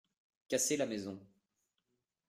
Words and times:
Cassez 0.47 0.77
la 0.77 0.87
maison. 0.87 1.21